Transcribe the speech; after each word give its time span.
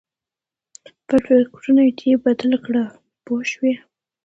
خپل 0.91 1.17
فکرونه 1.49 1.81
دې 1.99 2.11
بدل 2.25 2.51
کړه 2.65 2.83
پوه 3.25 3.41
شوې!. 3.51 3.73